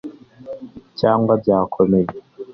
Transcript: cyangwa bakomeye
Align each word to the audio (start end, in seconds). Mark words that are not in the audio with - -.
cyangwa 0.99 1.33
bakomeye 1.47 2.11